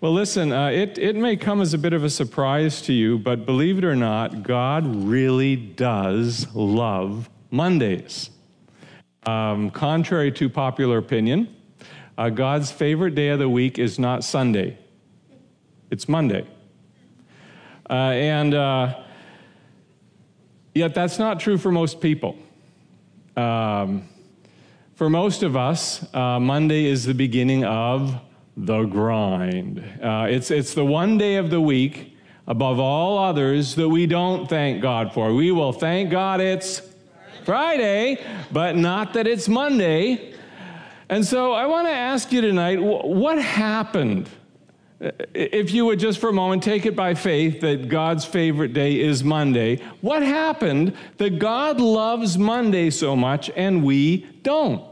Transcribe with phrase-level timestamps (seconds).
[0.00, 3.18] Well, listen, uh, it, it may come as a bit of a surprise to you,
[3.18, 8.30] but believe it or not, God really does love Mondays.
[9.26, 11.52] Um, contrary to popular opinion,
[12.16, 14.78] uh, God's favorite day of the week is not Sunday,
[15.90, 16.46] it's Monday.
[17.90, 19.02] Uh, and uh,
[20.76, 22.36] yet, that's not true for most people.
[23.36, 24.08] Um,
[24.94, 28.20] for most of us, uh, Monday is the beginning of
[28.64, 29.78] the grind.
[30.02, 34.48] Uh, it's, it's the one day of the week above all others that we don't
[34.48, 35.32] thank God for.
[35.32, 36.82] We will thank God it's
[37.44, 40.34] Friday, but not that it's Monday.
[41.08, 44.28] And so I want to ask you tonight what happened?
[45.00, 49.00] If you would just for a moment take it by faith that God's favorite day
[49.00, 54.87] is Monday, what happened that God loves Monday so much and we don't?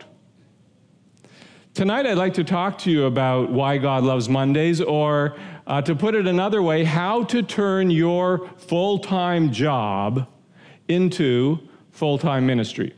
[1.77, 5.95] Tonight, I'd like to talk to you about why God loves Mondays, or uh, to
[5.95, 10.27] put it another way, how to turn your full time job
[10.89, 11.59] into
[11.91, 12.95] full time ministry.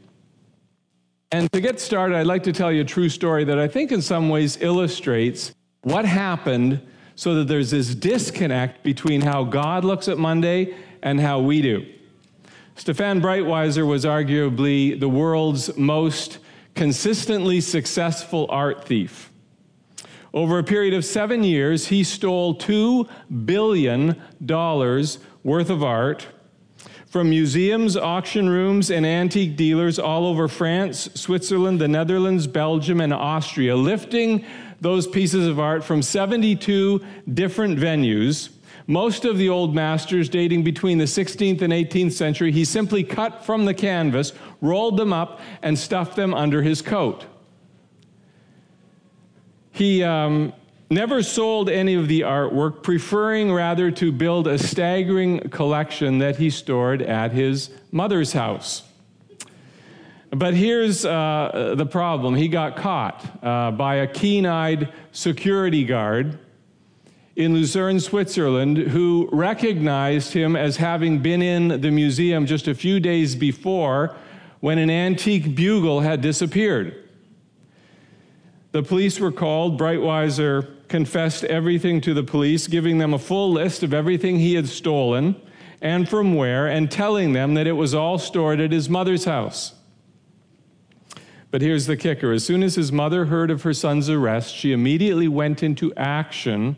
[1.32, 3.90] And to get started, I'd like to tell you a true story that I think
[3.90, 6.80] in some ways illustrates what happened
[7.16, 11.84] so that there's this disconnect between how God looks at Monday and how we do.
[12.76, 16.38] Stefan Breitwieser was arguably the world's most
[16.78, 19.32] consistently successful art thief.
[20.32, 23.08] Over a period of seven years, he stole $2
[23.44, 24.14] billion
[25.42, 26.28] worth of art
[27.06, 33.12] from museums, auction rooms, and antique dealers all over France, Switzerland, the Netherlands, Belgium, and
[33.12, 34.44] Austria, lifting
[34.80, 37.04] those pieces of art from 72
[37.34, 38.50] different venues
[38.88, 43.44] most of the old masters, dating between the 16th and 18th century, he simply cut
[43.44, 44.32] from the canvas,
[44.62, 47.26] rolled them up, and stuffed them under his coat.
[49.72, 50.54] He um,
[50.90, 56.48] never sold any of the artwork, preferring rather to build a staggering collection that he
[56.48, 58.84] stored at his mother's house.
[60.30, 66.38] But here's uh, the problem he got caught uh, by a keen eyed security guard
[67.38, 72.98] in Lucerne, Switzerland, who recognized him as having been in the museum just a few
[72.98, 74.16] days before
[74.58, 77.08] when an antique bugle had disappeared.
[78.72, 79.78] The police were called.
[79.78, 84.68] Breitwieser confessed everything to the police, giving them a full list of everything he had
[84.68, 85.40] stolen
[85.80, 89.74] and from where, and telling them that it was all stored at his mother's house.
[91.52, 94.72] But here's the kicker as soon as his mother heard of her son's arrest, she
[94.72, 96.74] immediately went into action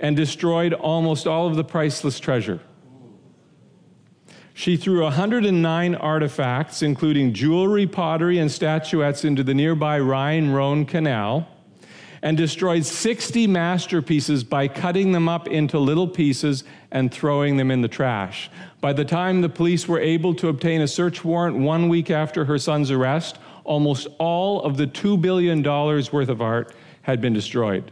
[0.00, 2.60] and destroyed almost all of the priceless treasure.
[4.54, 11.48] She threw 109 artifacts, including jewelry, pottery, and statuettes, into the nearby Rhine Rhone Canal
[12.22, 17.80] and destroyed 60 masterpieces by cutting them up into little pieces and throwing them in
[17.80, 18.50] the trash.
[18.80, 22.44] By the time the police were able to obtain a search warrant one week after
[22.44, 27.90] her son's arrest, almost all of the $2 billion worth of art had been destroyed.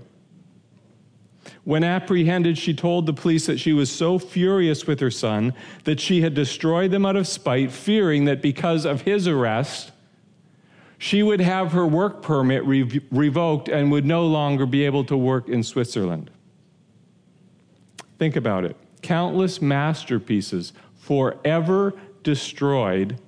[1.68, 5.52] When apprehended, she told the police that she was so furious with her son
[5.84, 9.92] that she had destroyed them out of spite, fearing that because of his arrest,
[10.96, 15.16] she would have her work permit re- revoked and would no longer be able to
[15.18, 16.30] work in Switzerland.
[18.18, 21.92] Think about it countless masterpieces forever
[22.22, 23.20] destroyed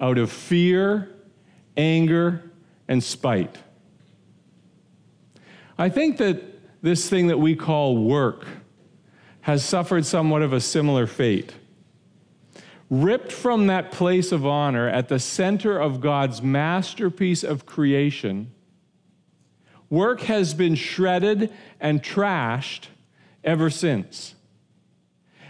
[0.00, 1.14] out of fear,
[1.76, 2.50] anger,
[2.88, 3.58] and spite.
[5.78, 6.55] I think that
[6.86, 8.46] this thing that we call work
[9.40, 11.52] has suffered somewhat of a similar fate.
[12.90, 18.52] Ripped from that place of honor at the center of God's masterpiece of creation,
[19.90, 22.86] work has been shredded and trashed
[23.42, 24.34] ever since.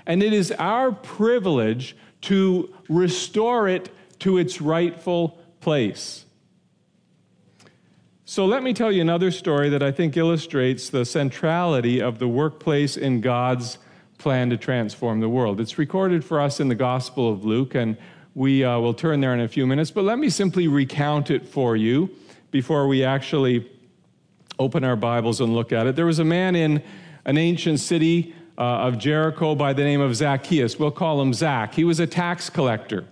[0.07, 3.91] And it is our privilege to restore it
[4.21, 6.26] to its rightful place.
[8.29, 12.27] So let me tell you another story that I think illustrates the centrality of the
[12.27, 13.79] workplace in God's
[14.19, 15.61] plan to transform the world.
[15.61, 17.97] It's recorded for us in the Gospel of Luke, and
[18.35, 21.47] we uh, will turn there in a few minutes, but let me simply recount it
[21.47, 22.11] for you
[22.51, 23.71] before we actually
[24.59, 25.95] open our Bibles and look at it.
[25.95, 26.83] There was a man in
[27.27, 30.81] an ancient city uh, of Jericho by the name of Zacchaeus.
[30.81, 31.75] We'll call him Zach.
[31.75, 33.05] He was a tax collector.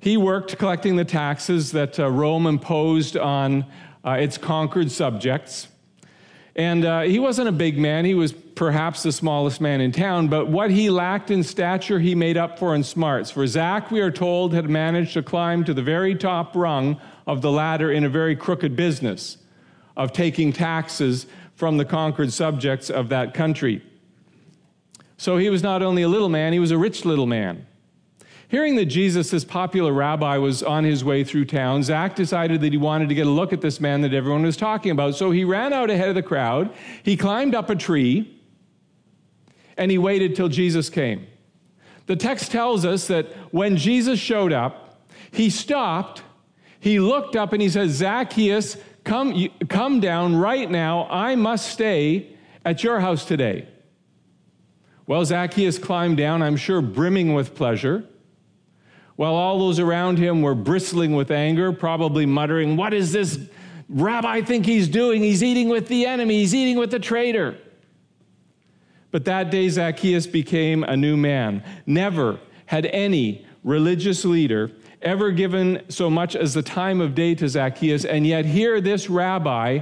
[0.00, 3.64] He worked collecting the taxes that uh, Rome imposed on
[4.04, 5.68] uh, its conquered subjects.
[6.56, 8.04] And uh, he wasn't a big man.
[8.04, 12.14] He was perhaps the smallest man in town, but what he lacked in stature, he
[12.14, 13.30] made up for in smarts.
[13.30, 17.42] For Zach, we are told, had managed to climb to the very top rung of
[17.42, 19.38] the ladder in a very crooked business
[19.96, 23.82] of taking taxes from the conquered subjects of that country.
[25.16, 27.66] So he was not only a little man, he was a rich little man.
[28.48, 32.72] Hearing that Jesus, this popular rabbi, was on his way through town, Zach decided that
[32.72, 35.14] he wanted to get a look at this man that everyone was talking about.
[35.14, 38.40] So he ran out ahead of the crowd, he climbed up a tree,
[39.76, 41.26] and he waited till Jesus came.
[42.06, 45.00] The text tells us that when Jesus showed up,
[45.30, 46.22] he stopped,
[46.78, 51.08] he looked up, and he said, Zacchaeus, come, come down right now.
[51.10, 53.66] I must stay at your house today.
[55.06, 58.06] Well, Zacchaeus climbed down, I'm sure brimming with pleasure
[59.16, 63.38] while all those around him were bristling with anger, probably muttering, What is this
[63.88, 65.22] rabbi think he's doing?
[65.22, 67.56] He's eating with the enemy, he's eating with the traitor.
[69.10, 71.62] But that day, Zacchaeus became a new man.
[71.86, 74.72] Never had any religious leader
[75.02, 79.08] ever given so much as the time of day to Zacchaeus, and yet here this
[79.08, 79.80] rabbi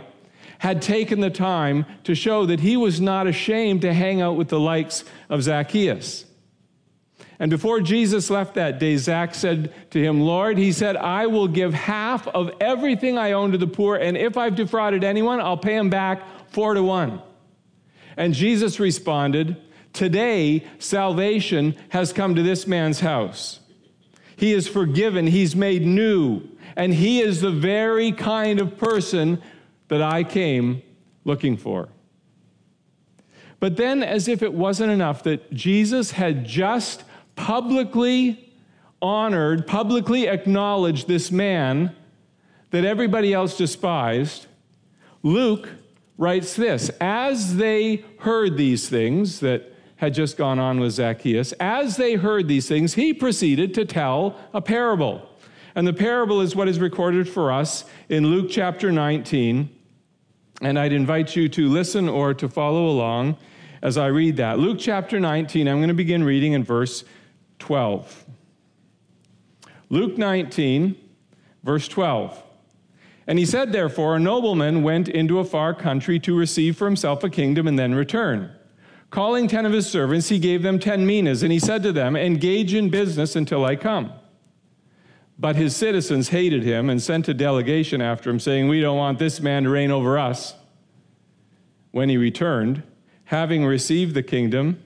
[0.58, 4.48] had taken the time to show that he was not ashamed to hang out with
[4.48, 6.26] the likes of Zacchaeus.
[7.42, 11.48] And before Jesus left that day, Zach said to him, Lord, he said, I will
[11.48, 15.56] give half of everything I own to the poor, and if I've defrauded anyone, I'll
[15.56, 16.22] pay him back
[16.52, 17.20] four to one.
[18.16, 19.56] And Jesus responded,
[19.92, 23.58] Today, salvation has come to this man's house.
[24.36, 26.42] He is forgiven, he's made new,
[26.76, 29.42] and he is the very kind of person
[29.88, 30.80] that I came
[31.24, 31.88] looking for.
[33.58, 37.02] But then, as if it wasn't enough that Jesus had just
[37.36, 38.52] publicly
[39.00, 41.94] honored, publicly acknowledged this man
[42.70, 44.46] that everybody else despised,
[45.22, 45.68] Luke
[46.18, 51.96] writes this As they heard these things that had just gone on with Zacchaeus, as
[51.96, 55.28] they heard these things, he proceeded to tell a parable.
[55.74, 59.70] And the parable is what is recorded for us in Luke chapter 19.
[60.60, 63.36] And I'd invite you to listen or to follow along
[63.80, 64.58] as I read that.
[64.58, 67.04] Luke chapter 19, I'm going to begin reading in verse
[67.62, 68.26] 12.
[69.88, 70.96] Luke 19,
[71.62, 72.42] verse 12.
[73.28, 77.22] And he said, Therefore, a nobleman went into a far country to receive for himself
[77.22, 78.50] a kingdom and then return.
[79.10, 82.16] Calling ten of his servants, he gave them ten minas, and he said to them,
[82.16, 84.12] Engage in business until I come.
[85.38, 89.20] But his citizens hated him and sent a delegation after him, saying, We don't want
[89.20, 90.54] this man to reign over us.
[91.92, 92.82] When he returned,
[93.26, 94.82] having received the kingdom,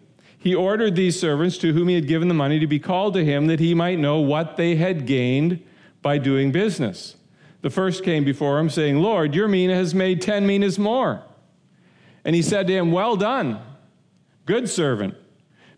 [0.47, 3.25] he ordered these servants to whom he had given the money to be called to
[3.25, 5.61] him that he might know what they had gained
[6.03, 7.17] by doing business.
[7.63, 11.21] The first came before him, saying, Lord, your mina has made ten minas more.
[12.25, 13.59] And he said to him, Well done,
[14.45, 15.17] good servant.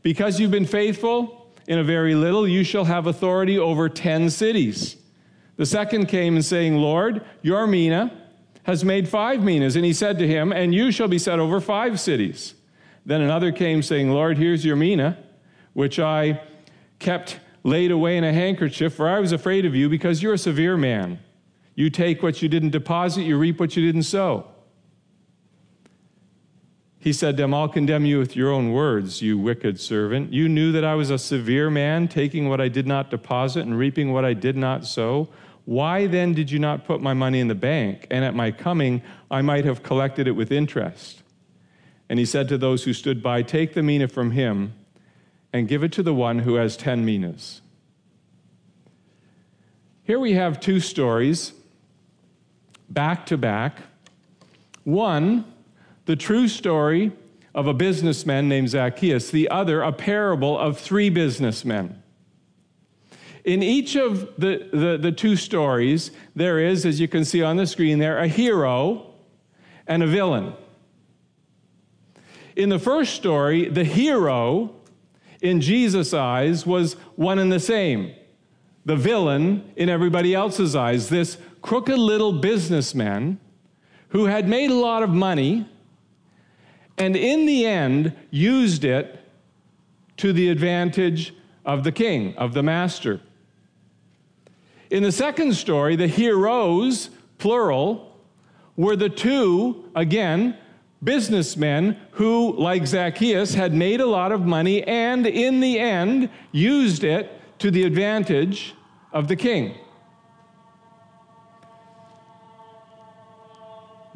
[0.03, 4.97] Because you've been faithful in a very little, you shall have authority over ten cities.
[5.57, 8.13] The second came and saying, Lord, your mina
[8.65, 9.77] has made five minas.
[9.77, 12.53] And he said to him, And you shall be set over five cities.
[13.09, 15.17] Then another came saying, Lord, here's your mina,
[15.73, 16.43] which I
[16.99, 20.39] kept laid away in a handkerchief, for I was afraid of you because you're a
[20.39, 21.19] severe man.
[21.75, 24.47] You take what you didn't deposit, you reap what you didn't sow.
[26.99, 30.35] He said to him, I'll condemn you with your own words, you wicked servant.
[30.35, 33.79] You knew that I was a severe man, taking what I did not deposit and
[33.79, 35.31] reaping what I did not sow.
[35.65, 38.07] Why then did you not put my money in the bank?
[38.11, 39.01] And at my coming,
[39.31, 41.23] I might have collected it with interest.
[42.09, 44.73] And he said to those who stood by, Take the mina from him
[45.53, 47.61] and give it to the one who has 10 minas.
[50.05, 51.53] Here we have two stories
[52.89, 53.83] back to back.
[54.85, 55.45] One,
[56.07, 57.13] the true story
[57.55, 62.03] of a businessman named Zacchaeus, the other, a parable of three businessmen.
[63.45, 67.57] In each of the, the, the, two stories, there is, as you can see on
[67.57, 69.15] the screen there, a hero
[69.87, 70.55] and a villain.
[72.59, 74.75] In the first story, the hero,
[75.41, 78.13] in Jesus' eyes, was one and the same.
[78.85, 83.39] The villain, in everybody else's eyes, this crooked little businessman
[84.09, 85.69] who had made a lot of money
[86.97, 89.21] and in the end used it
[90.17, 91.33] to the advantage
[91.65, 93.21] of the king, of the master.
[94.91, 98.19] In the second story, the heroes, plural,
[98.77, 100.57] were the two, again,
[101.03, 107.05] businessmen who, like Zacchaeus, had made a lot of money and in the end used
[107.05, 108.75] it to the advantage
[109.13, 109.75] of the king.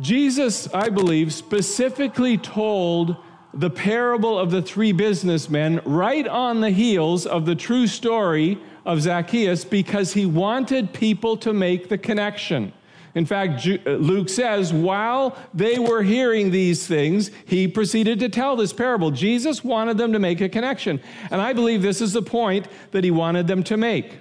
[0.00, 3.16] Jesus, I believe, specifically told
[3.54, 9.00] the parable of the three businessmen right on the heels of the true story of
[9.00, 12.72] Zacchaeus because he wanted people to make the connection.
[13.14, 18.56] In fact, uh, Luke says, while they were hearing these things, he proceeded to tell
[18.56, 19.10] this parable.
[19.10, 21.00] Jesus wanted them to make a connection.
[21.30, 24.18] And I believe this is the point that he wanted them to make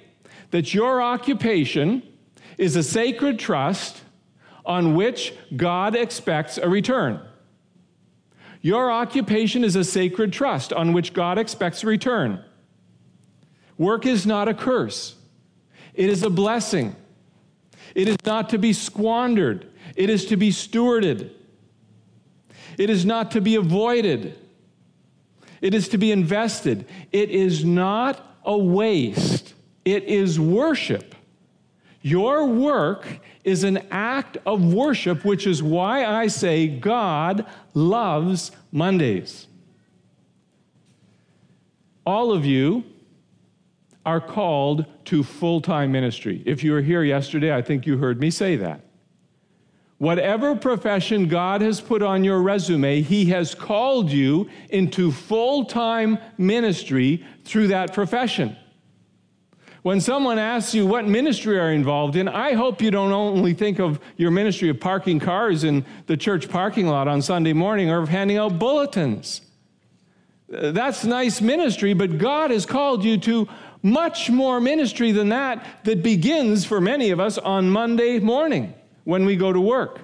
[0.51, 2.03] that your occupation
[2.57, 4.01] is a sacred trust
[4.65, 7.21] on which God expects a return.
[8.62, 12.43] Your occupation is a sacred trust on which God expects a return.
[13.77, 15.15] Work is not a curse,
[15.93, 16.95] it is a blessing.
[17.95, 21.31] It is not to be squandered, it is to be stewarded.
[22.77, 24.38] It is not to be avoided,
[25.62, 26.88] it is to be invested.
[27.12, 29.53] It is not a waste,
[29.86, 31.15] it is worship.
[32.01, 37.45] Your work is an act of worship, which is why I say God
[37.75, 39.48] loves Mondays.
[42.05, 42.83] All of you
[44.05, 46.41] are called to full time ministry.
[46.46, 48.81] If you were here yesterday, I think you heard me say that.
[49.98, 56.17] Whatever profession God has put on your resume, He has called you into full time
[56.38, 58.58] ministry through that profession.
[59.84, 63.79] When someone asks you what ministry are involved in, I hope you don't only think
[63.79, 68.00] of your ministry of parking cars in the church parking lot on Sunday morning or
[68.00, 69.41] of handing out bulletins.
[70.48, 73.48] That's nice ministry, but God has called you to
[73.83, 78.73] much more ministry than that that begins for many of us on Monday morning
[79.03, 80.01] when we go to work.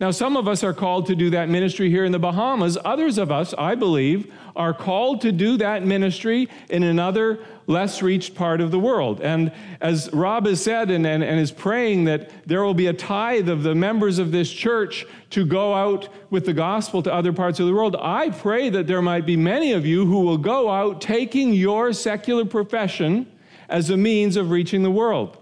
[0.00, 2.76] Now, some of us are called to do that ministry here in the Bahamas.
[2.84, 8.34] Others of us, I believe, are called to do that ministry in another less reached
[8.34, 9.20] part of the world.
[9.20, 12.92] And as Rob has said and, and, and is praying that there will be a
[12.92, 17.32] tithe of the members of this church to go out with the gospel to other
[17.32, 20.38] parts of the world, I pray that there might be many of you who will
[20.38, 23.30] go out taking your secular profession
[23.68, 25.38] as a means of reaching the world.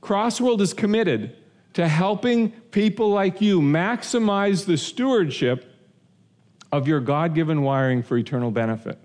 [0.00, 1.36] Crossworld is committed
[1.74, 5.73] to helping people like you maximize the stewardship
[6.74, 8.98] of your God given wiring for eternal benefit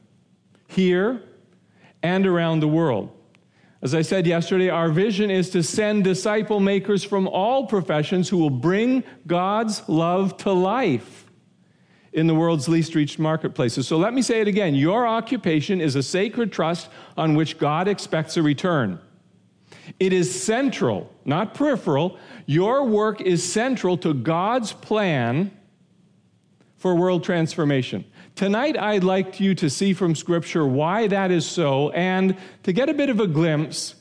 [0.65, 1.21] here
[2.01, 3.15] and around the world.
[3.83, 8.39] As I said yesterday, our vision is to send disciple makers from all professions who
[8.39, 11.27] will bring God's love to life
[12.11, 13.87] in the world's least reached marketplaces.
[13.87, 17.87] So let me say it again your occupation is a sacred trust on which God
[17.87, 18.99] expects a return.
[19.99, 22.17] It is central, not peripheral.
[22.47, 25.51] Your work is central to God's plan
[26.79, 28.05] for world transformation.
[28.35, 32.89] Tonight, I'd like you to see from Scripture why that is so and to get
[32.89, 33.95] a bit of a glimpse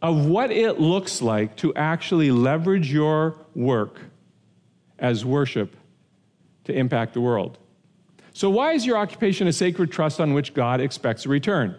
[0.00, 4.00] of what it looks like to actually leverage your work
[5.00, 5.76] as worship
[6.64, 7.58] to impact the world.
[8.32, 11.76] So, why is your occupation a sacred trust on which God expects a return?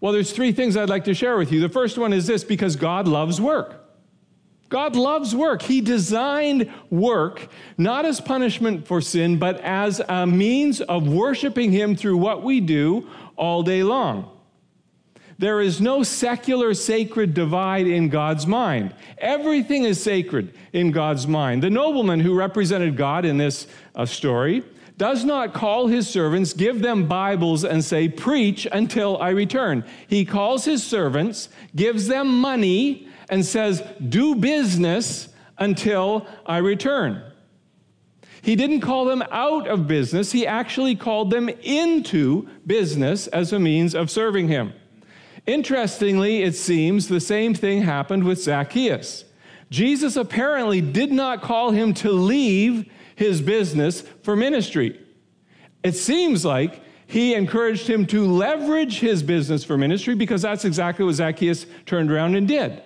[0.00, 1.60] Well, there's three things I'd like to share with you.
[1.60, 3.79] The first one is this because God loves work.
[4.70, 5.62] God loves work.
[5.62, 11.96] He designed work not as punishment for sin, but as a means of worshiping Him
[11.96, 14.30] through what we do all day long.
[15.38, 18.94] There is no secular sacred divide in God's mind.
[19.18, 21.62] Everything is sacred in God's mind.
[21.62, 24.62] The nobleman who represented God in this uh, story
[25.00, 29.82] does not call his servants, give them Bibles, and say, Preach until I return.
[30.06, 37.22] He calls his servants, gives them money, and says, Do business until I return.
[38.42, 43.58] He didn't call them out of business, he actually called them into business as a
[43.58, 44.74] means of serving him.
[45.46, 49.24] Interestingly, it seems the same thing happened with Zacchaeus.
[49.70, 52.84] Jesus apparently did not call him to leave
[53.20, 55.00] his business for ministry.
[55.84, 61.04] It seems like he encouraged him to leverage his business for ministry because that's exactly
[61.04, 62.82] what Zacchaeus turned around and did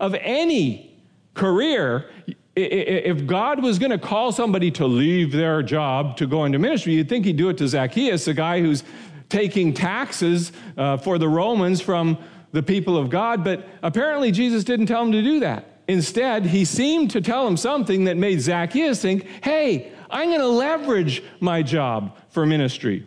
[0.00, 1.00] of any
[1.34, 2.10] career,
[2.56, 6.94] if God was going to call somebody to leave their job to go into ministry,
[6.94, 8.84] you'd think he'd do it to Zacchaeus, a guy who's
[9.28, 12.18] taking taxes uh, for the Romans from
[12.52, 13.42] the people of God.
[13.42, 15.73] But apparently, Jesus didn't tell him to do that.
[15.86, 20.46] Instead, he seemed to tell him something that made Zacchaeus think, hey, I'm going to
[20.46, 23.06] leverage my job for ministry.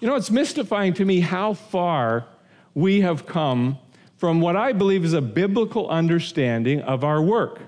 [0.00, 2.26] You know, it's mystifying to me how far
[2.74, 3.78] we have come
[4.16, 7.60] from what I believe is a biblical understanding of our work.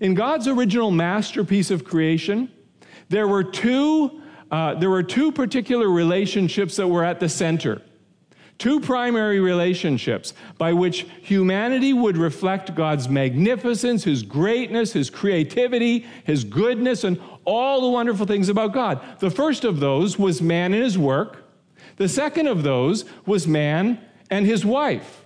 [0.00, 2.50] In God's original masterpiece of creation,
[3.08, 7.82] there were two, uh, there were two particular relationships that were at the center.
[8.62, 16.44] Two primary relationships by which humanity would reflect God's magnificence, His greatness, His creativity, His
[16.44, 19.00] goodness, and all the wonderful things about God.
[19.18, 21.42] The first of those was man and his work.
[21.96, 23.98] The second of those was man
[24.30, 25.21] and his wife.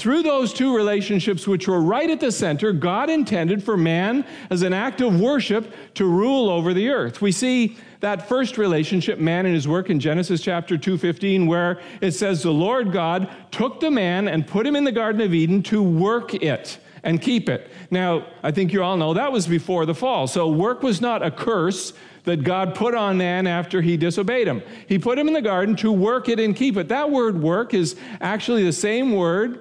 [0.00, 4.62] Through those two relationships, which were right at the center, God intended for man, as
[4.62, 7.20] an act of worship, to rule over the earth.
[7.20, 12.12] We see that first relationship, man and his work, in Genesis chapter 2:15, where it
[12.12, 15.62] says, "The Lord God took the man and put him in the Garden of Eden
[15.64, 17.70] to work it." and keep it.
[17.90, 20.26] Now, I think you all know that was before the fall.
[20.26, 24.60] So, work was not a curse that God put on man after he disobeyed him.
[24.86, 26.88] He put him in the garden to work it and keep it.
[26.88, 29.60] That word work is actually the same word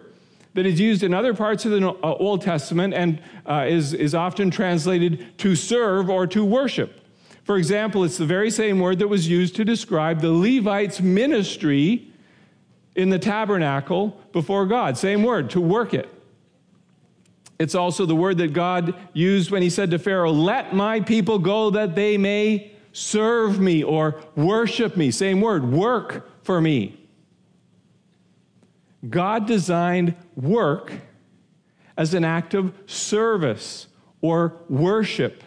[0.53, 4.15] that is used in other parts of the uh, Old Testament and uh, is, is
[4.15, 7.01] often translated to serve or to worship.
[7.43, 12.11] For example, it's the very same word that was used to describe the Levites' ministry
[12.95, 14.97] in the tabernacle before God.
[14.97, 16.09] Same word, to work it.
[17.57, 21.39] It's also the word that God used when he said to Pharaoh, Let my people
[21.39, 25.11] go that they may serve me or worship me.
[25.11, 26.98] Same word, work for me.
[29.07, 30.91] God designed work
[31.97, 33.87] as an act of service
[34.21, 35.43] or worship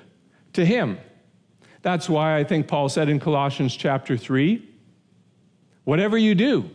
[0.54, 0.98] to him.
[1.82, 4.68] That's why I think Paul said in Colossians chapter 3
[5.84, 6.70] whatever you do,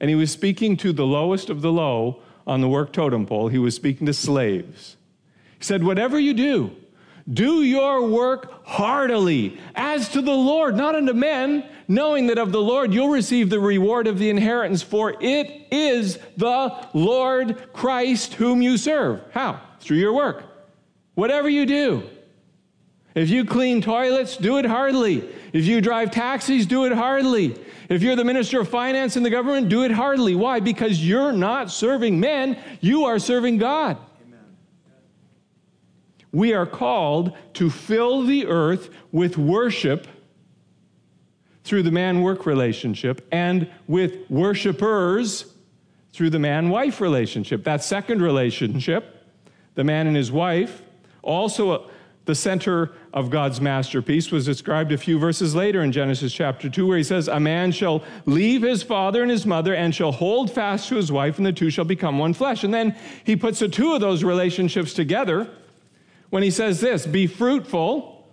[0.00, 3.48] and he was speaking to the lowest of the low on the work totem pole,
[3.48, 4.96] he was speaking to slaves.
[5.58, 6.74] He said, Whatever you do,
[7.32, 12.60] do your work heartily, as to the Lord, not unto men, knowing that of the
[12.60, 18.62] Lord you'll receive the reward of the inheritance, for it is the Lord Christ whom
[18.62, 19.20] you serve.
[19.32, 19.60] How?
[19.80, 20.44] Through your work.
[21.14, 22.02] Whatever you do.
[23.14, 25.28] If you clean toilets, do it heartily.
[25.52, 27.56] If you drive taxis, do it heartily.
[27.88, 30.34] If you're the minister of finance in the government, do it heartily.
[30.34, 30.60] Why?
[30.60, 33.96] Because you're not serving men, you are serving God.
[36.32, 40.06] We are called to fill the earth with worship
[41.64, 45.54] through the man work relationship and with worshipers
[46.12, 47.64] through the man wife relationship.
[47.64, 49.24] That second relationship,
[49.74, 50.82] the man and his wife,
[51.22, 51.90] also
[52.24, 56.86] the center of God's masterpiece was described a few verses later in Genesis chapter 2,
[56.86, 60.50] where he says, A man shall leave his father and his mother and shall hold
[60.50, 62.64] fast to his wife, and the two shall become one flesh.
[62.64, 65.48] And then he puts the two of those relationships together
[66.30, 68.26] when he says this Be fruitful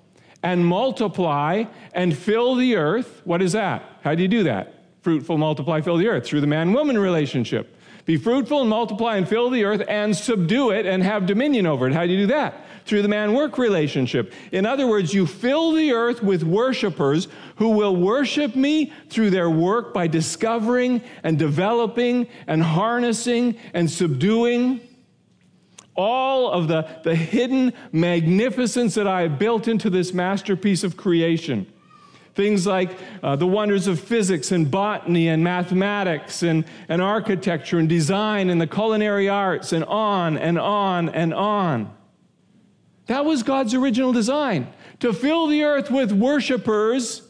[0.43, 3.21] and multiply and fill the earth.
[3.23, 3.83] What is that?
[4.03, 4.73] How do you do that?
[5.01, 7.71] Fruitful, multiply, fill the earth through the man woman relationship.
[8.05, 11.87] Be fruitful and multiply and fill the earth and subdue it and have dominion over
[11.87, 11.93] it.
[11.93, 12.65] How do you do that?
[12.85, 14.31] through the man work relationship.
[14.51, 17.27] In other words, you fill the earth with worshipers
[17.57, 24.81] who will worship me through their work by discovering and developing and harnessing and subduing
[25.95, 31.71] all of the, the hidden magnificence that I have built into this masterpiece of creation.
[32.33, 32.91] Things like
[33.23, 38.59] uh, the wonders of physics and botany and mathematics and, and architecture and design and
[38.59, 41.95] the culinary arts and on and on and on.
[43.05, 44.67] That was God's original design
[44.99, 47.21] to fill the earth with worshipers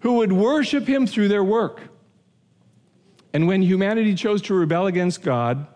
[0.00, 1.82] who would worship Him through their work.
[3.34, 5.66] And when humanity chose to rebel against God,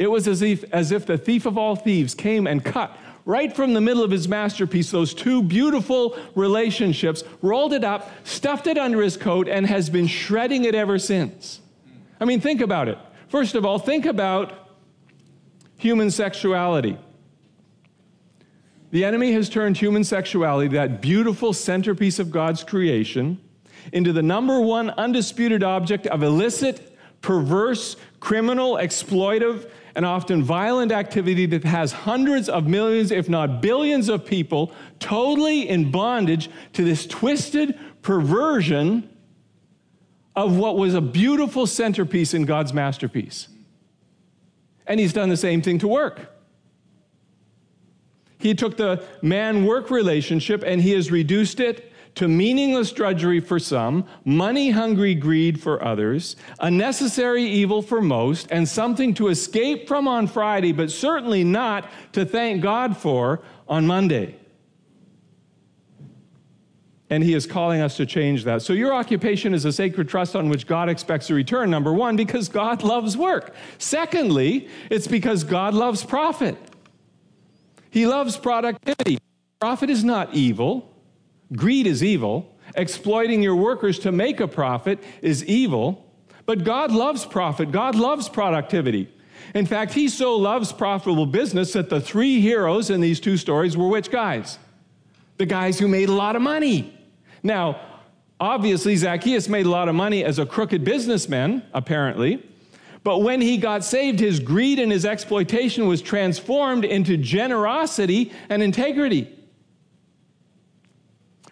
[0.00, 3.54] it was as if, as if the thief of all thieves came and cut right
[3.54, 8.78] from the middle of his masterpiece those two beautiful relationships, rolled it up, stuffed it
[8.78, 11.60] under his coat, and has been shredding it ever since.
[12.18, 12.96] I mean, think about it.
[13.28, 14.70] First of all, think about
[15.76, 16.96] human sexuality.
[18.92, 23.38] The enemy has turned human sexuality, that beautiful centerpiece of God's creation,
[23.92, 31.46] into the number one undisputed object of illicit, perverse, criminal, exploitive, and often violent activity
[31.46, 37.06] that has hundreds of millions, if not billions, of people totally in bondage to this
[37.06, 39.08] twisted perversion
[40.36, 43.48] of what was a beautiful centerpiece in God's masterpiece.
[44.86, 46.32] And he's done the same thing to work.
[48.38, 53.58] He took the man work relationship and he has reduced it to meaningless drudgery for
[53.58, 59.86] some, money hungry greed for others, a necessary evil for most, and something to escape
[59.86, 64.36] from on Friday, but certainly not to thank God for on Monday.
[67.08, 68.62] And he is calling us to change that.
[68.62, 72.14] So, your occupation is a sacred trust on which God expects a return, number one,
[72.14, 73.54] because God loves work.
[73.78, 76.56] Secondly, it's because God loves profit.
[77.90, 79.18] He loves productivity.
[79.60, 80.89] Profit is not evil,
[81.54, 82.56] greed is evil.
[82.76, 86.06] Exploiting your workers to make a profit is evil.
[86.46, 89.08] But God loves profit, God loves productivity.
[89.54, 93.76] In fact, He so loves profitable business that the three heroes in these two stories
[93.76, 94.58] were which guys?
[95.38, 96.96] The guys who made a lot of money.
[97.42, 97.80] Now,
[98.38, 102.44] obviously, Zacchaeus made a lot of money as a crooked businessman, apparently.
[103.02, 108.62] But when he got saved, his greed and his exploitation was transformed into generosity and
[108.62, 109.34] integrity.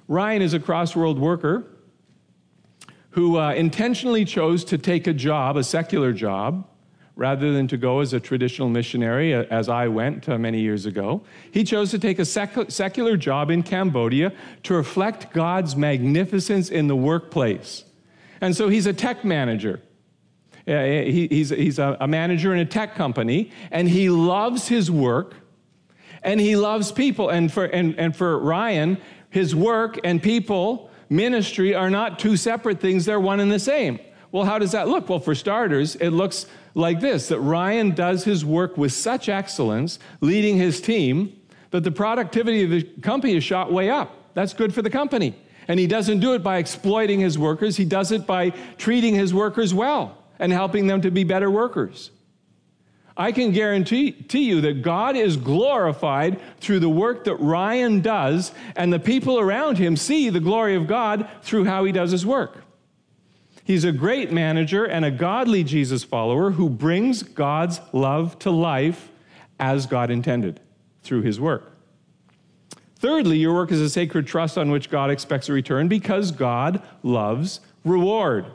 [0.08, 1.66] Ryan is a cross-world worker
[3.10, 6.66] who uh, intentionally chose to take a job, a secular job,
[7.14, 11.22] rather than to go as a traditional missionary, as I went uh, many years ago.
[11.50, 16.86] He chose to take a sec- secular job in Cambodia to reflect God's magnificence in
[16.86, 17.84] the workplace.
[18.40, 19.82] And so he's a tech manager.
[20.66, 24.90] Uh, he, he's he's a, a manager in a tech company, and he loves his
[24.90, 25.34] work
[26.22, 27.28] and he loves people.
[27.28, 28.98] And for, and, and for Ryan,
[29.30, 33.98] his work and people, ministry, are not two separate things, they're one and the same.
[34.32, 35.08] Well, how does that look?
[35.08, 39.98] Well, for starters, it looks like this that Ryan does his work with such excellence,
[40.20, 41.34] leading his team,
[41.70, 44.14] that the productivity of the company is shot way up.
[44.34, 45.34] That's good for the company.
[45.66, 49.34] And he doesn't do it by exploiting his workers, he does it by treating his
[49.34, 52.10] workers well and helping them to be better workers.
[53.18, 58.52] I can guarantee to you that God is glorified through the work that Ryan does,
[58.76, 62.24] and the people around him see the glory of God through how he does his
[62.24, 62.62] work.
[63.64, 69.10] He's a great manager and a godly Jesus follower who brings God's love to life
[69.58, 70.60] as God intended
[71.02, 71.76] through his work.
[72.96, 76.82] Thirdly, your work is a sacred trust on which God expects a return because God
[77.02, 78.46] loves reward.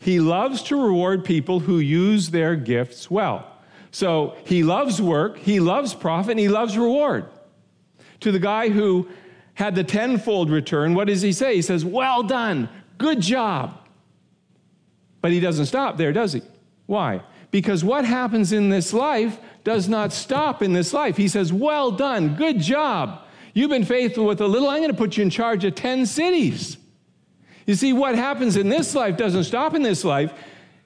[0.00, 3.49] He loves to reward people who use their gifts well.
[3.90, 7.26] So he loves work, he loves profit, and he loves reward.
[8.20, 9.08] To the guy who
[9.54, 11.56] had the tenfold return, what does he say?
[11.56, 13.76] He says, Well done, good job.
[15.20, 16.42] But he doesn't stop there, does he?
[16.86, 17.22] Why?
[17.50, 21.16] Because what happens in this life does not stop in this life.
[21.16, 23.22] He says, Well done, good job.
[23.52, 26.06] You've been faithful with a little, I'm going to put you in charge of 10
[26.06, 26.76] cities.
[27.66, 30.32] You see, what happens in this life doesn't stop in this life,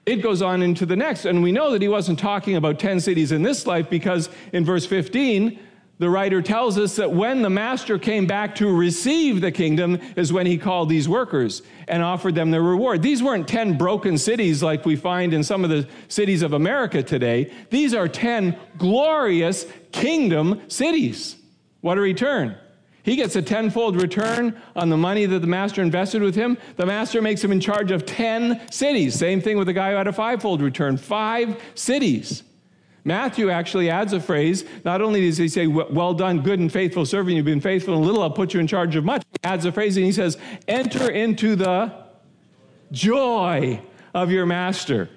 [0.05, 1.25] it goes on into the next.
[1.25, 4.63] And we know that he wasn't talking about 10 cities in this life because in
[4.63, 5.59] verse 15,
[5.97, 10.33] the writer tells us that when the master came back to receive the kingdom is
[10.33, 13.01] when he called these workers and offered them their reward.
[13.01, 17.01] These weren't 10 broken cities like we find in some of the cities of America
[17.01, 17.51] today.
[17.69, 21.37] These are 10 glorious kingdom cities.
[21.79, 22.57] What a return.
[23.05, 26.57] He gets a tenfold return on the money that the master invested with him.
[26.75, 29.13] The master makes him in charge of 10 cities.
[29.13, 32.41] Same thing with the guy who had a fivefold return, five cities.
[33.03, 34.65] Matthew actually adds a phrase.
[34.83, 38.01] Not only does he say, Well done, good and faithful servant, you've been faithful in
[38.01, 39.21] little, I'll put you in charge of much.
[39.31, 41.93] He adds a phrase and he says, Enter into the
[42.91, 43.83] joy
[44.15, 45.11] of your master.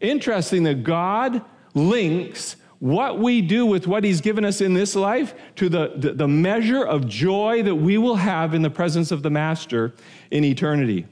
[0.00, 5.34] Interesting that God links what we do with what he's given us in this life
[5.56, 9.22] to the, the, the, measure of joy that we will have in the presence of
[9.22, 9.94] the Master
[10.30, 11.06] in eternity.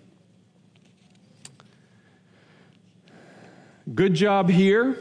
[3.95, 4.99] Good job here,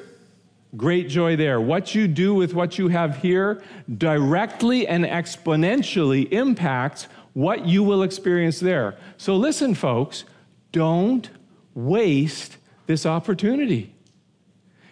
[0.76, 1.60] great joy there.
[1.62, 3.62] What you do with what you have here
[3.98, 8.96] directly and exponentially impacts what you will experience there.
[9.18, 10.26] So listen, folks,
[10.72, 11.30] don't
[11.74, 13.94] waste this opportunity.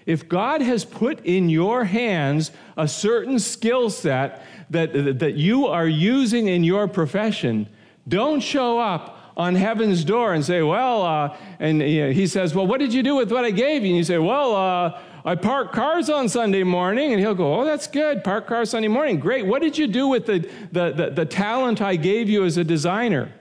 [0.10, 5.88] If God has put in your hands a certain skill set that, that you are
[5.88, 7.70] using in your profession,
[8.08, 12.80] don't show up on heaven's door and say, Well, uh, and he says, Well, what
[12.80, 13.90] did you do with what I gave you?
[13.90, 17.14] And you say, Well, uh, I park cars on Sunday morning.
[17.14, 18.24] And he'll go, Oh, that's good.
[18.24, 19.20] Park cars Sunday morning.
[19.20, 19.46] Great.
[19.46, 20.40] What did you do with the,
[20.72, 23.32] the, the, the talent I gave you as a designer?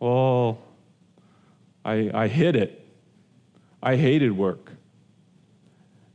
[0.00, 0.56] Oh,
[1.84, 2.86] I, I hid it.
[3.82, 4.69] I hated work.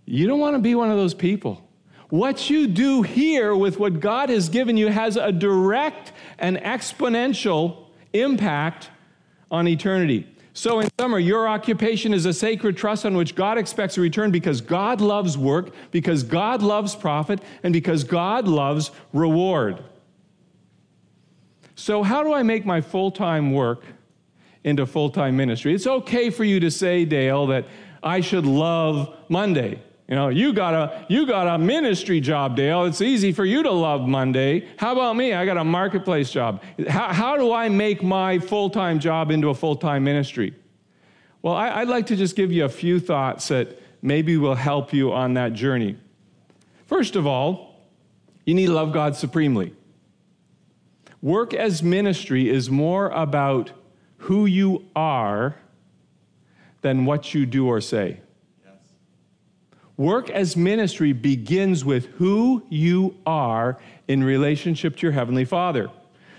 [0.05, 1.61] You don't want to be one of those people.
[2.09, 7.87] What you do here with what God has given you has a direct and exponential
[8.13, 8.89] impact
[9.49, 10.27] on eternity.
[10.53, 14.31] So, in summer, your occupation is a sacred trust on which God expects a return
[14.31, 19.83] because God loves work, because God loves profit, and because God loves reward.
[21.75, 23.83] So, how do I make my full time work
[24.63, 25.73] into full time ministry?
[25.73, 27.65] It's okay for you to say, Dale, that
[28.01, 29.81] I should love Monday.
[30.07, 32.85] You know, you got a you got a ministry job, Dale.
[32.85, 34.67] It's easy for you to love Monday.
[34.77, 35.33] How about me?
[35.33, 36.61] I got a marketplace job.
[36.87, 40.53] How, how do I make my full-time job into a full-time ministry?
[41.41, 44.93] Well, I, I'd like to just give you a few thoughts that maybe will help
[44.93, 45.97] you on that journey.
[46.85, 47.81] First of all,
[48.45, 49.73] you need to love God supremely.
[51.23, 53.71] Work as ministry is more about
[54.17, 55.55] who you are
[56.81, 58.19] than what you do or say.
[59.97, 63.77] Work as ministry begins with who you are
[64.07, 65.89] in relationship to your Heavenly Father.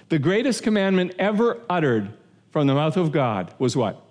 [0.08, 2.12] The greatest commandment ever uttered
[2.50, 4.02] from the mouth of God was what?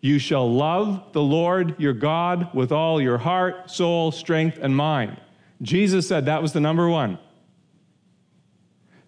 [0.00, 5.20] You shall love the Lord your God with all your heart, soul, strength, and mind.
[5.62, 7.18] Jesus said that was the number one.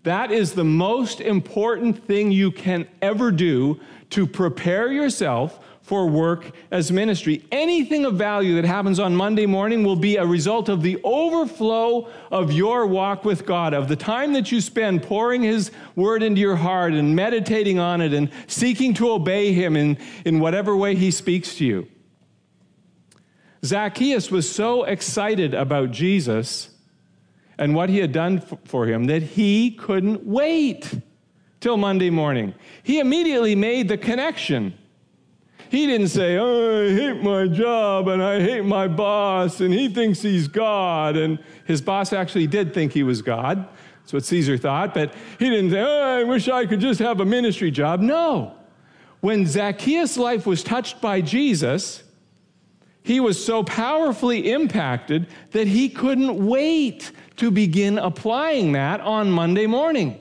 [0.02, 3.80] That is the most important thing you can ever do
[4.10, 7.42] to prepare yourself for work as ministry.
[7.50, 12.08] Anything of value that happens on Monday morning will be a result of the overflow
[12.30, 16.40] of your walk with God, of the time that you spend pouring His word into
[16.40, 20.94] your heart and meditating on it and seeking to obey Him in, in whatever way
[20.94, 21.88] He speaks to you.
[23.64, 26.70] Zacchaeus was so excited about Jesus
[27.58, 30.88] and what he had done for him that he couldn't wait
[31.58, 32.54] till Monday morning.
[32.84, 34.74] He immediately made the connection
[35.70, 39.88] he didn't say, oh, I hate my job and I hate my boss and he
[39.88, 41.16] thinks he's God.
[41.16, 43.68] And his boss actually did think he was God.
[44.00, 44.94] That's what Caesar thought.
[44.94, 48.00] But he didn't say, oh, I wish I could just have a ministry job.
[48.00, 48.56] No.
[49.20, 52.02] When Zacchaeus' life was touched by Jesus,
[53.04, 59.68] he was so powerfully impacted that he couldn't wait to begin applying that on Monday
[59.68, 60.20] morning.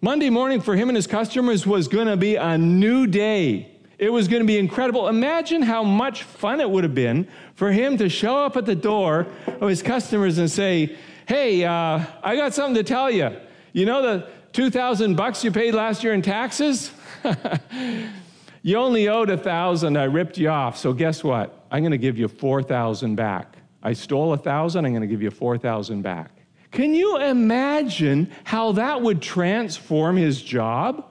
[0.00, 3.68] Monday morning for him and his customers was going to be a new day.
[3.98, 5.08] It was going to be incredible.
[5.08, 8.76] Imagine how much fun it would have been for him to show up at the
[8.76, 13.36] door of his customers and say, Hey, uh, I got something to tell you.
[13.72, 16.92] You know the 2000 bucks you paid last year in taxes?
[18.62, 19.98] you only owed a thousand.
[19.98, 20.78] I ripped you off.
[20.78, 21.66] So guess what?
[21.72, 23.56] I'm going to give you 4,000 back.
[23.82, 24.86] I stole a thousand.
[24.86, 26.37] I'm going to give you 4,000 back.
[26.70, 31.04] Can you imagine how that would transform his job?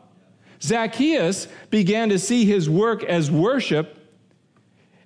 [0.61, 3.97] Zacchaeus began to see his work as worship,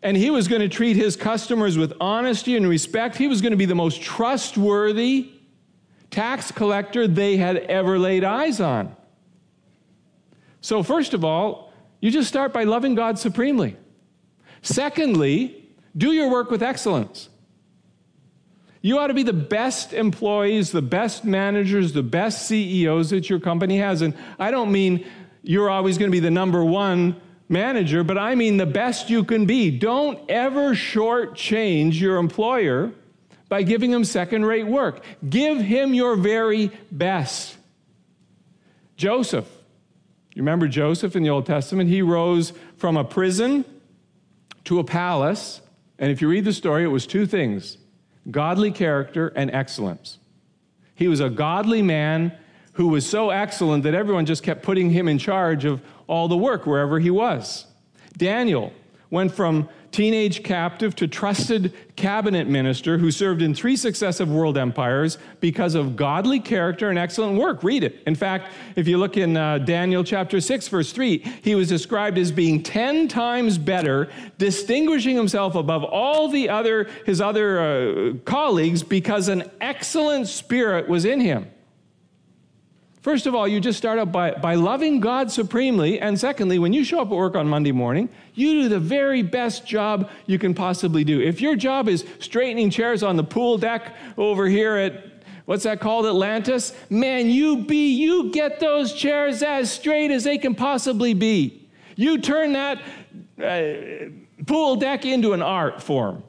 [0.04, 3.16] and he was going to treat his customers with honesty and respect.
[3.16, 5.32] He was going to be the most trustworthy
[6.10, 8.96] tax collector they had ever laid eyes on.
[10.60, 13.78] So, first of all, you just start by loving God supremely.
[14.62, 17.30] Secondly, do your work with excellence.
[18.82, 23.40] You ought to be the best employees, the best managers, the best CEOs that your
[23.40, 24.02] company has.
[24.02, 25.06] And I don't mean
[25.44, 29.24] you're always going to be the number one manager, but I mean the best you
[29.24, 29.78] can be.
[29.78, 32.92] Don't ever shortchange your employer
[33.50, 35.04] by giving him second rate work.
[35.30, 37.58] Give him your very best.
[38.96, 39.48] Joseph,
[40.34, 41.90] you remember Joseph in the Old Testament?
[41.90, 43.66] He rose from a prison
[44.64, 45.62] to a palace.
[46.00, 47.78] And if you read the story, it was two things
[48.30, 50.20] godly character, and excellence.
[50.96, 52.34] He was a godly man
[52.74, 56.38] who was so excellent that everyone just kept putting him in charge of all the
[56.38, 57.66] work wherever he was.
[58.18, 58.72] Daniel
[59.10, 65.18] went from teenage captive to trusted cabinet minister who served in three successive world empires
[65.40, 67.64] because of godly character and excellent work.
[67.64, 68.02] Read it.
[68.08, 72.18] In fact, if you look in uh, Daniel chapter 6, verse 3, he was described
[72.18, 78.84] as being 10 times better, distinguishing himself above all the other, his other uh, colleagues
[78.84, 81.48] because an excellent spirit was in him.
[83.02, 86.00] First of all, you just start out by, by loving God supremely.
[86.00, 89.24] And secondly, when you show up at work on Monday morning, you do the very
[89.24, 91.20] best job you can possibly do.
[91.20, 95.12] If your job is straightening chairs on the pool deck over here at
[95.46, 100.38] what's that called atlantis man you be you get those chairs as straight as they
[100.38, 102.80] can possibly be you turn that
[103.44, 106.24] uh, pool deck into an art form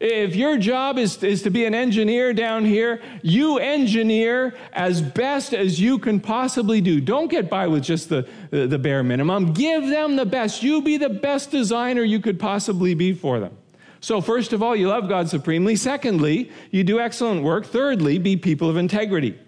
[0.00, 5.52] if your job is, is to be an engineer down here, you engineer as best
[5.52, 7.02] as you can possibly do.
[7.02, 9.52] Don't get by with just the, the, the bare minimum.
[9.52, 10.62] Give them the best.
[10.62, 13.56] You be the best designer you could possibly be for them.
[14.00, 15.76] So, first of all, you love God supremely.
[15.76, 17.66] Secondly, you do excellent work.
[17.66, 19.38] Thirdly, be people of integrity.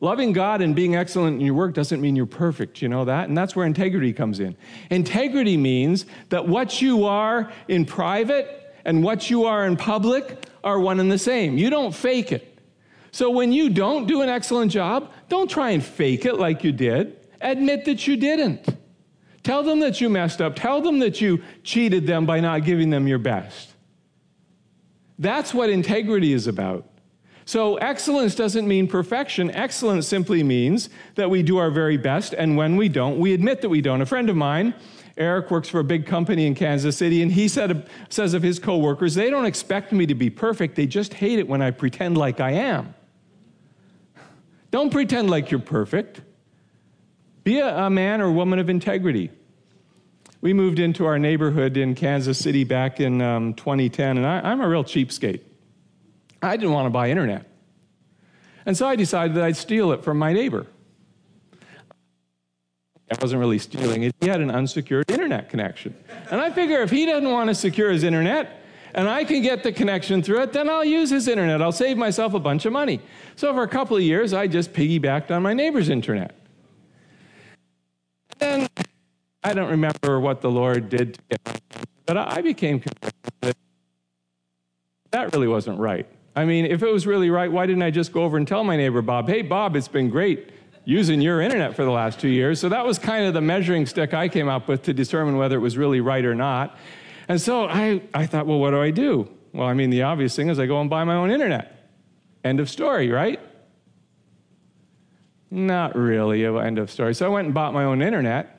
[0.00, 3.28] Loving God and being excellent in your work doesn't mean you're perfect, you know that?
[3.28, 4.54] And that's where integrity comes in.
[4.90, 10.80] Integrity means that what you are in private and what you are in public are
[10.80, 11.58] one and the same.
[11.58, 12.58] You don't fake it.
[13.10, 16.72] So when you don't do an excellent job, don't try and fake it like you
[16.72, 17.18] did.
[17.42, 18.66] Admit that you didn't.
[19.42, 20.56] Tell them that you messed up.
[20.56, 23.74] Tell them that you cheated them by not giving them your best.
[25.18, 26.88] That's what integrity is about.
[27.44, 29.50] So, excellence doesn't mean perfection.
[29.50, 33.60] Excellence simply means that we do our very best, and when we don't, we admit
[33.62, 34.02] that we don't.
[34.02, 34.74] A friend of mine
[35.18, 38.60] Eric works for a big company in Kansas City, and he said, says of his
[38.60, 40.76] coworkers, they don't expect me to be perfect.
[40.76, 42.94] They just hate it when I pretend like I am.
[44.70, 46.20] Don't pretend like you're perfect.
[47.42, 49.30] Be a, a man or woman of integrity.
[50.40, 54.60] We moved into our neighborhood in Kansas City back in um, 2010, and I, I'm
[54.60, 55.40] a real cheapskate.
[56.40, 57.44] I didn't want to buy internet.
[58.64, 60.66] And so I decided that I'd steal it from my neighbor.
[63.10, 64.14] I wasn't really stealing it.
[64.20, 65.94] He had an unsecured internet connection.
[66.30, 68.62] And I figure if he doesn't want to secure his internet
[68.94, 71.62] and I can get the connection through it, then I'll use his internet.
[71.62, 73.00] I'll save myself a bunch of money.
[73.36, 76.34] So for a couple of years, I just piggybacked on my neighbor's internet.
[78.38, 78.68] Then
[79.42, 81.62] I don't remember what the Lord did to get
[82.08, 83.56] but I became convinced that
[85.10, 86.06] that really wasn't right.
[86.34, 88.64] I mean, if it was really right, why didn't I just go over and tell
[88.64, 90.48] my neighbor Bob, hey, Bob, it's been great
[90.88, 92.58] using your internet for the last two years.
[92.58, 95.54] So that was kind of the measuring stick I came up with to determine whether
[95.54, 96.78] it was really right or not.
[97.28, 99.28] And so I, I thought, well, what do I do?
[99.52, 101.90] Well, I mean, the obvious thing is I go and buy my own internet.
[102.42, 103.38] End of story, right?
[105.50, 107.14] Not really, end of story.
[107.14, 108.58] So I went and bought my own internet.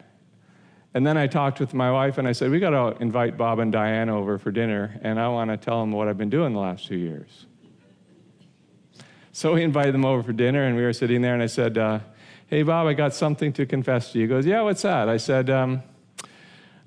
[0.94, 3.58] And then I talked with my wife and I said, We got to invite Bob
[3.58, 6.54] and Diane over for dinner, and I want to tell them what I've been doing
[6.54, 7.48] the last two years.
[9.32, 11.78] So we invited them over for dinner, and we were sitting there, and I said,
[11.80, 12.00] uh,
[12.50, 14.24] Hey, Bob, I got something to confess to you.
[14.24, 15.08] He goes, Yeah, what's that?
[15.08, 15.84] I said, um,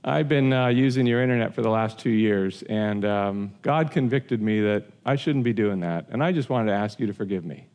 [0.03, 4.42] I've been uh, using your internet for the last two years, and um, God convicted
[4.42, 7.12] me that I shouldn't be doing that, and I just wanted to ask you to
[7.12, 7.68] forgive me.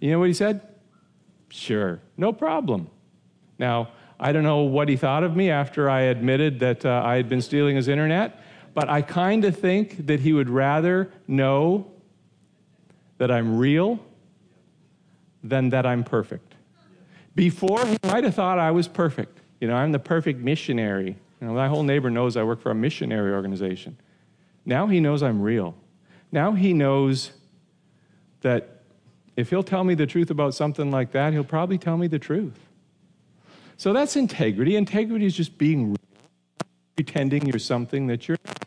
[0.00, 0.62] You know what he said?
[1.48, 2.90] Sure, no problem.
[3.56, 7.14] Now, I don't know what he thought of me after I admitted that uh, I
[7.14, 8.42] had been stealing his internet,
[8.74, 11.92] but I kind of think that he would rather know
[13.18, 14.00] that I'm real
[15.44, 16.49] than that I'm perfect.
[17.34, 19.38] Before, he might have thought I was perfect.
[19.60, 21.16] You know, I'm the perfect missionary.
[21.40, 23.96] You know, my whole neighbor knows I work for a missionary organization.
[24.64, 25.74] Now he knows I'm real.
[26.32, 27.32] Now he knows
[28.42, 28.82] that
[29.36, 32.18] if he'll tell me the truth about something like that, he'll probably tell me the
[32.18, 32.58] truth.
[33.76, 34.76] So that's integrity.
[34.76, 35.96] Integrity is just being real,
[36.96, 38.66] pretending you're something that you're not,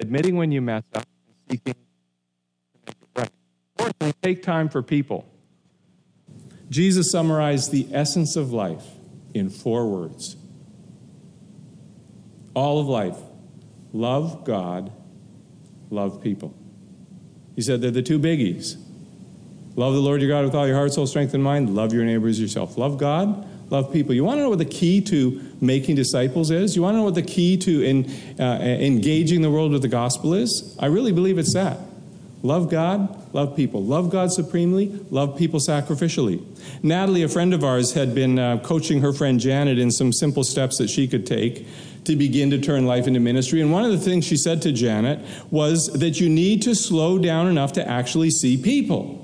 [0.00, 1.06] admitting when you mess up,
[1.48, 1.80] seeking to
[2.86, 3.30] make it right.
[3.78, 5.26] Fourthly, take time for people.
[6.72, 8.86] Jesus summarized the essence of life
[9.34, 10.36] in four words
[12.54, 13.16] all of life
[13.92, 14.90] love God,
[15.90, 16.54] love people.
[17.54, 18.76] He said they're the two biggies.
[19.76, 21.74] Love the Lord your God with all your heart, soul, strength, and mind.
[21.74, 22.78] Love your neighbors yourself.
[22.78, 24.14] Love God, love people.
[24.14, 26.74] You want to know what the key to making disciples is?
[26.74, 29.88] You want to know what the key to in, uh, engaging the world with the
[29.88, 30.76] gospel is?
[30.78, 31.78] I really believe it's that.
[32.42, 33.84] Love God, love people.
[33.84, 36.44] Love God supremely, love people sacrificially.
[36.82, 40.42] Natalie, a friend of ours, had been uh, coaching her friend Janet in some simple
[40.42, 41.66] steps that she could take
[42.04, 43.60] to begin to turn life into ministry.
[43.60, 45.20] And one of the things she said to Janet
[45.52, 49.21] was that you need to slow down enough to actually see people.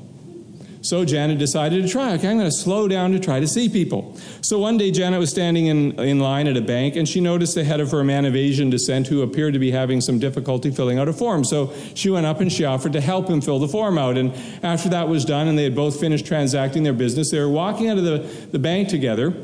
[0.81, 2.13] So Janet decided to try.
[2.15, 4.17] Okay, I'm going to slow down to try to see people.
[4.43, 7.57] So one day, Janet was standing in, in line at a bank, and she noticed
[7.57, 10.71] ahead of her a man of Asian descent who appeared to be having some difficulty
[10.71, 11.45] filling out a form.
[11.45, 14.17] So she went up and she offered to help him fill the form out.
[14.17, 17.49] And after that was done, and they had both finished transacting their business, they were
[17.49, 18.19] walking out of the,
[18.53, 19.35] the bank together.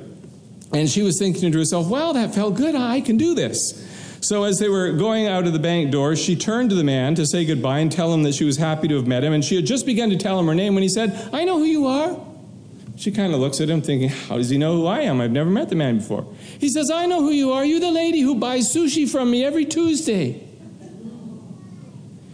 [0.73, 2.75] And she was thinking to herself, well, that felt good.
[2.75, 3.84] I can do this.
[4.25, 7.15] So, as they were going out of the bank door, she turned to the man
[7.17, 9.35] to say goodbye and tell him that she was happy to have met him.
[9.35, 11.59] And she had just begun to tell him her name when he said, I know
[11.59, 12.19] who you are.
[12.97, 15.21] She kind of looks at him, thinking, How does he know who I am?
[15.21, 16.27] I've never met the man before.
[16.59, 17.67] He says, I know who you are.
[17.67, 20.43] You're the lady who buys sushi from me every Tuesday.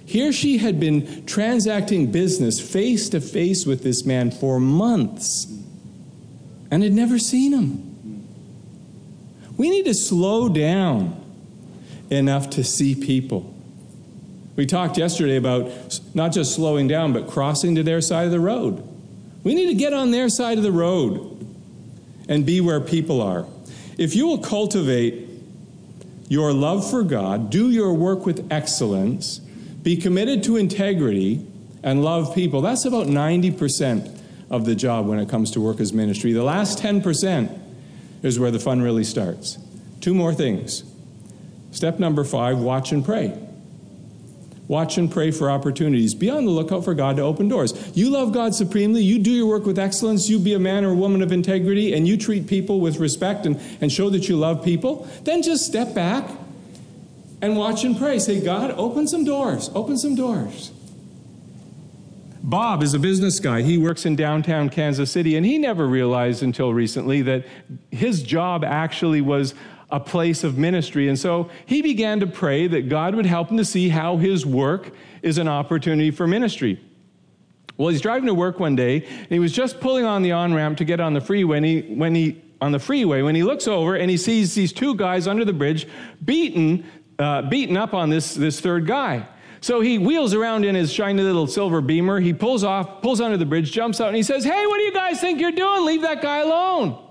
[0.07, 5.47] Here she had been transacting business face to face with this man for months
[6.71, 8.27] and had never seen him.
[9.57, 11.20] We need to slow down
[12.11, 13.55] enough to see people.
[14.57, 18.41] We talked yesterday about not just slowing down, but crossing to their side of the
[18.41, 18.87] road.
[19.43, 21.47] We need to get on their side of the road
[22.29, 23.47] and be where people are.
[23.97, 25.29] If you will cultivate
[26.29, 31.47] your love for God, do your work with excellence, be committed to integrity,
[31.83, 34.21] and love people, that's about 90%
[34.51, 36.33] of the job when it comes to work as ministry.
[36.33, 37.59] The last 10%
[38.23, 39.59] is where the fun really starts.
[40.01, 40.85] Two more things.
[41.71, 43.39] Step number five watch and pray.
[44.67, 46.15] Watch and pray for opportunities.
[46.15, 47.75] Be on the lookout for God to open doors.
[47.97, 49.03] You love God supremely.
[49.03, 50.29] You do your work with excellence.
[50.29, 53.47] You be a man or a woman of integrity and you treat people with respect
[53.47, 55.09] and, and show that you love people.
[55.25, 56.31] Then just step back
[57.43, 58.21] and watch and pray.
[58.21, 59.71] Say, God, open some doors.
[59.75, 60.71] Open some doors.
[62.43, 63.63] Bob is a business guy.
[63.63, 67.45] He works in downtown Kansas City, and he never realized until recently that
[67.91, 69.55] his job actually was
[69.91, 71.09] a place of ministry.
[71.09, 74.47] And so he began to pray that God would help him to see how his
[74.47, 76.81] work is an opportunity for ministry.
[77.77, 80.53] Well, he's driving to work one day, and he was just pulling on the on
[80.53, 81.57] ramp to get on the freeway.
[81.57, 84.73] And he, when he on the freeway, when he looks over and he sees these
[84.73, 85.89] two guys under the bridge
[86.23, 86.85] beaten,
[87.19, 89.27] uh, beaten up on this, this third guy.
[89.63, 92.21] So he wheels around in his shiny little silver beamer.
[92.21, 94.85] He pulls off, pulls under the bridge, jumps out, and he says, Hey, what do
[94.85, 95.85] you guys think you're doing?
[95.85, 97.10] Leave that guy alone.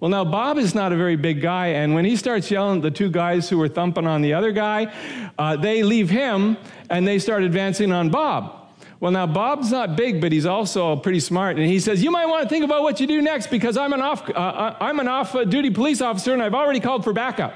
[0.00, 2.82] Well, now Bob is not a very big guy, and when he starts yelling at
[2.82, 4.90] the two guys who were thumping on the other guy,
[5.38, 6.56] uh, they leave him
[6.88, 8.72] and they start advancing on Bob.
[8.98, 12.26] Well, now Bob's not big, but he's also pretty smart, and he says, "You might
[12.26, 15.00] want to think about what you do next because I'm an off, uh, uh I'm
[15.00, 17.52] an off-duty police officer, and I've already called for backup."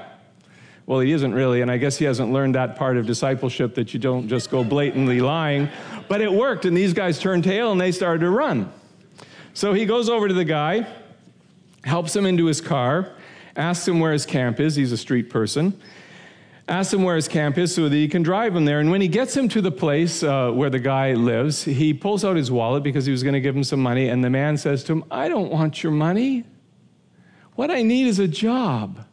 [0.85, 3.91] Well, he isn't really, and I guess he hasn't learned that part of discipleship that
[3.93, 5.67] you don't just go blatantly lying.
[6.07, 8.71] But it worked, and these guys turned tail and they started to run.
[9.55, 10.85] So he goes over to the guy,
[11.85, 13.13] helps him into his car,
[13.55, 14.75] asks him where his camp is.
[14.75, 15.79] He's a street person.
[16.67, 18.79] Asks him where his camp is so that he can drive him there.
[18.79, 22.25] And when he gets him to the place uh, where the guy lives, he pulls
[22.25, 24.09] out his wallet because he was going to give him some money.
[24.09, 26.43] And the man says to him, I don't want your money.
[27.53, 29.05] What I need is a job.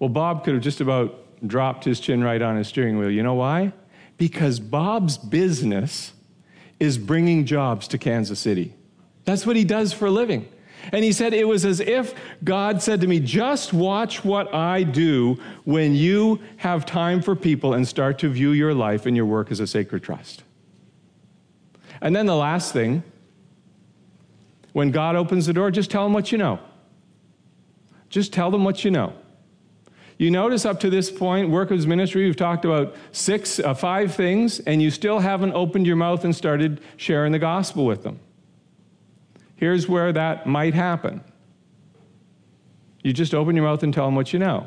[0.00, 3.10] Well, Bob could have just about dropped his chin right on his steering wheel.
[3.10, 3.72] You know why?
[4.16, 6.14] Because Bob's business
[6.80, 8.74] is bringing jobs to Kansas City.
[9.24, 10.48] That's what he does for a living.
[10.92, 14.82] And he said, It was as if God said to me, Just watch what I
[14.82, 19.26] do when you have time for people and start to view your life and your
[19.26, 20.42] work as a sacred trust.
[22.00, 23.02] And then the last thing,
[24.72, 26.58] when God opens the door, just tell them what you know.
[28.08, 29.14] Just tell them what you know.
[30.18, 34.14] You notice up to this point, work of ministry, we've talked about six, uh, five
[34.14, 38.20] things, and you still haven't opened your mouth and started sharing the gospel with them.
[39.64, 41.24] Here's where that might happen.
[43.02, 44.66] You just open your mouth and tell them what you know.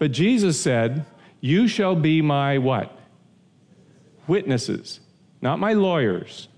[0.00, 1.06] But Jesus said,
[1.40, 2.98] You shall be my what?
[4.26, 4.98] Witnesses,
[5.40, 6.48] not my lawyers.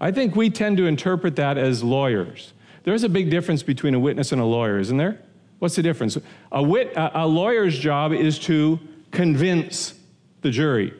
[0.00, 2.52] I think we tend to interpret that as lawyers.
[2.82, 5.22] There's a big difference between a witness and a lawyer, isn't there?
[5.60, 6.18] What's the difference?
[6.50, 8.80] A, wit, a, lawyer's job is to
[9.12, 9.94] convince
[10.40, 10.92] the jury.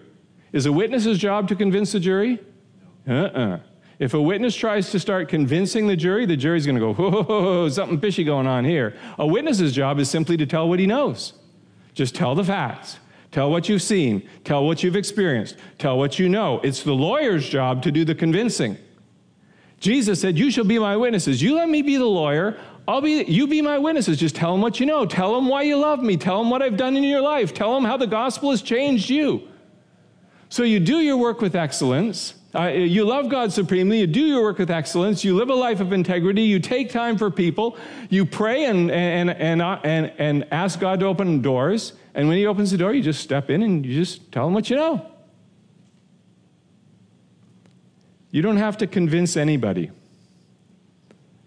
[0.52, 2.38] Is a witness's job to convince the jury?
[3.09, 3.61] Uh uh
[3.99, 7.68] If a witness tries to start convincing the jury, the jury's going to go, whoa,
[7.68, 8.96] something fishy going on here.
[9.18, 11.32] A witness's job is simply to tell what he knows.
[11.94, 12.99] Just tell the facts.
[13.32, 14.28] Tell what you've seen.
[14.44, 15.57] Tell what you've experienced.
[15.78, 16.61] Tell what you know.
[16.61, 18.78] It's the lawyer's job to do the convincing.
[19.80, 21.42] Jesus said, You shall be my witnesses.
[21.42, 22.59] You let me be the lawyer.
[22.86, 24.18] I'll be, you be my witnesses.
[24.18, 25.05] Just tell them what you know.
[25.05, 26.16] Tell them why you love me.
[26.16, 27.53] Tell them what I've done in your life.
[27.53, 29.46] Tell them how the gospel has changed you.
[30.49, 32.34] So you do your work with excellence.
[32.55, 34.01] Uh, you love God supremely.
[34.01, 35.22] You do your work with excellence.
[35.22, 36.42] You live a life of integrity.
[36.42, 37.76] You take time for people.
[38.09, 41.92] You pray and, and, and, and, and ask God to open doors.
[42.14, 44.55] And when He opens the door, you just step in and you just tell Him
[44.55, 45.07] what you know.
[48.30, 49.90] You don't have to convince anybody.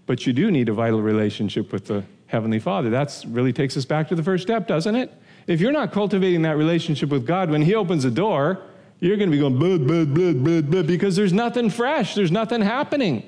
[0.06, 2.92] But you do need a vital relationship with the Heavenly Father.
[2.92, 5.12] That really takes us back to the first step, doesn't it?
[5.48, 8.62] If you're not cultivating that relationship with God, when He opens the door,
[9.02, 12.32] you're going to be going, blah, blah, blah, blah, blah, because there's nothing fresh, there's
[12.32, 13.28] nothing happening.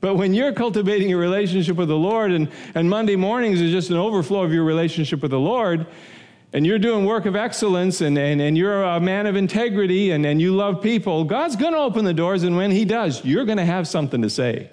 [0.00, 3.90] But when you're cultivating a relationship with the Lord, and, and Monday mornings is just
[3.90, 5.86] an overflow of your relationship with the Lord,
[6.52, 10.24] and you're doing work of excellence and, and, and you're a man of integrity and,
[10.24, 13.44] and you love people, God's going to open the doors, and when He does, you're
[13.44, 14.70] going to have something to say.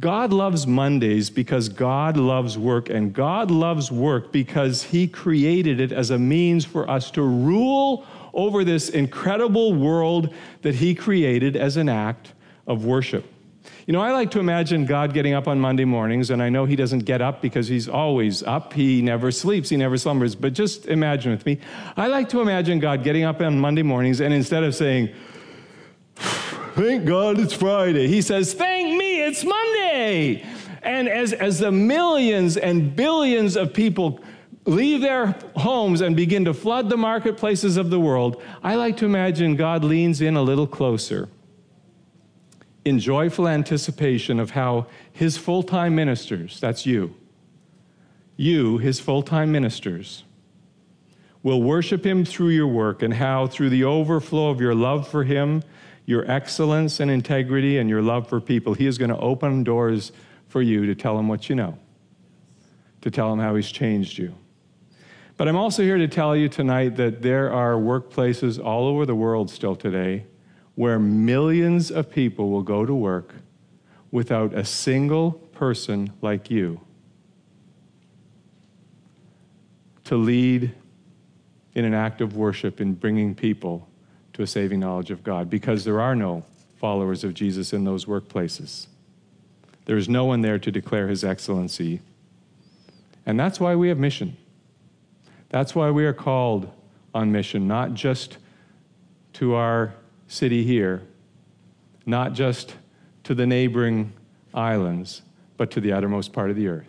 [0.00, 5.92] God loves Mondays because God loves work, and God loves work because He created it
[5.92, 11.76] as a means for us to rule over this incredible world that He created as
[11.76, 12.32] an act
[12.66, 13.26] of worship.
[13.86, 16.64] You know, I like to imagine God getting up on Monday mornings, and I know
[16.64, 18.72] He doesn't get up because He's always up.
[18.72, 20.34] He never sleeps, He never slumbers.
[20.34, 21.58] But just imagine with me.
[21.96, 25.12] I like to imagine God getting up on Monday mornings, and instead of saying,
[26.74, 28.08] Thank God it's Friday.
[28.08, 30.44] He says, Thank me, it's Monday.
[30.82, 34.20] And as, as the millions and billions of people
[34.64, 39.04] leave their homes and begin to flood the marketplaces of the world, I like to
[39.04, 41.28] imagine God leans in a little closer
[42.84, 47.14] in joyful anticipation of how his full time ministers, that's you,
[48.36, 50.24] you, his full time ministers,
[51.42, 55.24] will worship him through your work, and how through the overflow of your love for
[55.24, 55.62] him
[56.04, 60.12] your excellence and integrity and your love for people, He is going to open doors
[60.48, 61.78] for you to tell Him what you know,
[63.02, 64.34] to tell Him how He's changed you.
[65.36, 69.14] But I'm also here to tell you tonight that there are workplaces all over the
[69.14, 70.26] world still today
[70.74, 73.34] where millions of people will go to work
[74.10, 76.80] without a single person like you
[80.04, 80.74] to lead
[81.74, 83.88] in an act of worship in bringing people
[84.34, 86.44] to a saving knowledge of God because there are no
[86.76, 88.88] followers of Jesus in those workplaces.
[89.84, 92.00] There is no one there to declare his excellency.
[93.24, 94.36] And that's why we have mission.
[95.52, 96.72] That's why we are called
[97.14, 98.38] on mission, not just
[99.34, 99.94] to our
[100.26, 101.02] city here,
[102.06, 102.74] not just
[103.24, 104.14] to the neighboring
[104.54, 105.20] islands,
[105.58, 106.88] but to the uttermost part of the earth.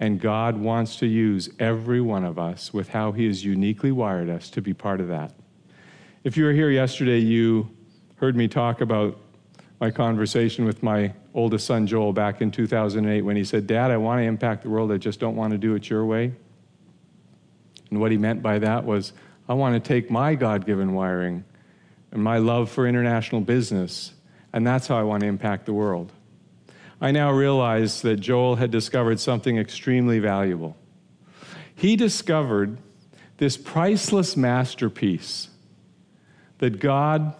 [0.00, 4.28] And God wants to use every one of us with how He has uniquely wired
[4.28, 5.32] us to be part of that.
[6.24, 7.70] If you were here yesterday, you
[8.16, 9.16] heard me talk about
[9.80, 13.96] my conversation with my oldest son, Joel, back in 2008 when he said, Dad, I
[13.96, 16.32] want to impact the world, I just don't want to do it your way.
[17.90, 19.12] And what he meant by that was,
[19.48, 21.44] I want to take my God given wiring
[22.10, 24.12] and my love for international business,
[24.52, 26.12] and that's how I want to impact the world.
[27.00, 30.76] I now realize that Joel had discovered something extremely valuable.
[31.74, 32.78] He discovered
[33.36, 35.48] this priceless masterpiece
[36.58, 37.34] that God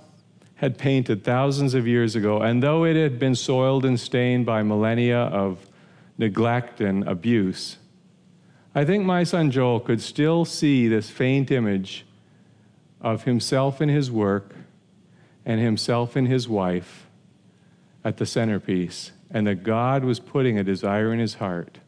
[0.56, 4.62] had painted thousands of years ago, and though it had been soiled and stained by
[4.62, 5.66] millennia of
[6.18, 7.78] neglect and abuse,
[8.76, 12.04] I think my son Joel could still see this faint image
[13.00, 14.54] of himself in his work
[15.46, 17.06] and himself and his wife
[18.04, 21.78] at the centerpiece and that God was putting a desire in his heart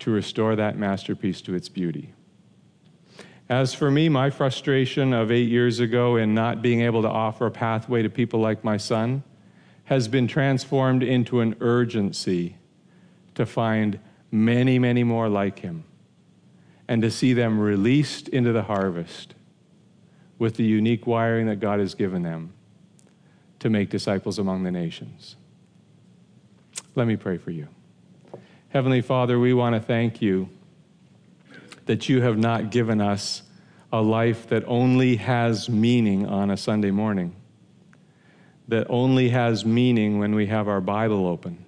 [0.00, 2.12] to restore that masterpiece to its beauty.
[3.48, 7.46] As for me, my frustration of eight years ago in not being able to offer
[7.46, 9.22] a pathway to people like my son
[9.84, 12.56] has been transformed into an urgency
[13.36, 14.00] to find
[14.34, 15.84] many, many more like him
[16.88, 19.34] and to see them released into the harvest
[20.38, 22.52] with the unique wiring that God has given them
[23.60, 25.36] to make disciples among the nations.
[26.96, 27.68] Let me pray for you.
[28.70, 30.48] Heavenly Father, we want to thank you
[31.86, 33.42] that you have not given us
[33.92, 37.36] a life that only has meaning on a Sunday morning,
[38.66, 41.63] that only has meaning when we have our Bible open.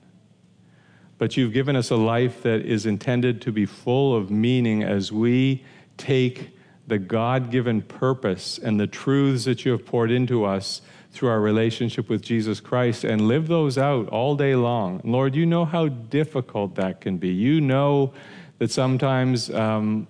[1.19, 5.11] But you've given us a life that is intended to be full of meaning as
[5.11, 5.65] we
[5.97, 6.51] take
[6.87, 11.41] the God given purpose and the truths that you have poured into us through our
[11.41, 15.01] relationship with Jesus Christ and live those out all day long.
[15.03, 17.29] Lord, you know how difficult that can be.
[17.29, 18.13] You know
[18.59, 20.07] that sometimes um,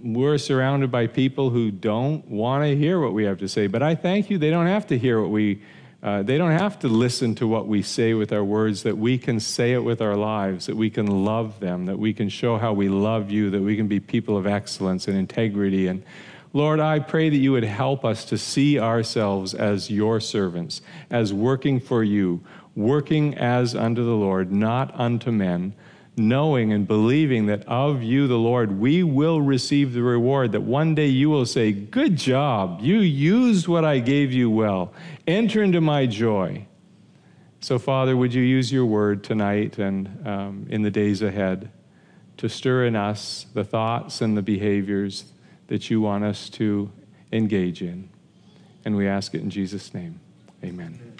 [0.00, 3.66] we're surrounded by people who don't want to hear what we have to say.
[3.66, 5.62] But I thank you, they don't have to hear what we,
[6.04, 9.16] uh, they don't have to listen to what we say with our words, that we
[9.16, 12.58] can say it with our lives, that we can love them, that we can show
[12.58, 15.86] how we love you, that we can be people of excellence and integrity.
[15.86, 16.02] And
[16.52, 21.32] Lord, I pray that you would help us to see ourselves as your servants, as
[21.32, 22.44] working for you,
[22.76, 25.72] working as unto the Lord, not unto men,
[26.16, 30.94] knowing and believing that of you, the Lord, we will receive the reward, that one
[30.94, 34.92] day you will say, Good job, you used what I gave you well.
[35.26, 36.66] Enter into my joy.
[37.60, 41.70] So, Father, would you use your word tonight and um, in the days ahead
[42.36, 45.32] to stir in us the thoughts and the behaviors
[45.68, 46.92] that you want us to
[47.32, 48.08] engage in.
[48.84, 50.20] And we ask it in Jesus' name.
[50.62, 51.13] Amen.